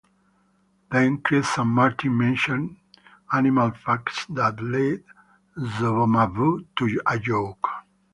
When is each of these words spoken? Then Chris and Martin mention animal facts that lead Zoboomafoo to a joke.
Then 0.89 1.19
Chris 1.21 1.59
and 1.59 1.69
Martin 1.69 2.17
mention 2.17 2.77
animal 3.31 3.69
facts 3.69 4.25
that 4.31 4.59
lead 4.59 5.03
Zoboomafoo 5.55 6.65
to 6.77 7.01
a 7.05 7.19
joke. 7.19 7.69